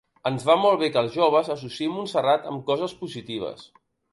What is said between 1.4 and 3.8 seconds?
associïn Montserrat amb coses positives.